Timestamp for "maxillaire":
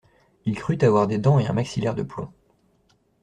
1.53-1.93